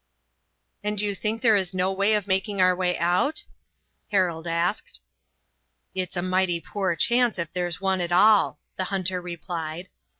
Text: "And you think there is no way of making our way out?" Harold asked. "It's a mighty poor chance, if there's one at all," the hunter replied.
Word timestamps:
"And 0.83 0.99
you 0.99 1.13
think 1.13 1.43
there 1.43 1.55
is 1.55 1.75
no 1.75 1.91
way 1.93 2.15
of 2.15 2.25
making 2.25 2.59
our 2.59 2.75
way 2.75 2.97
out?" 2.97 3.43
Harold 4.09 4.47
asked. 4.47 4.99
"It's 5.93 6.17
a 6.17 6.23
mighty 6.23 6.59
poor 6.59 6.95
chance, 6.95 7.37
if 7.37 7.53
there's 7.53 7.79
one 7.79 8.01
at 8.01 8.11
all," 8.11 8.57
the 8.77 8.85
hunter 8.85 9.21
replied. 9.21 9.89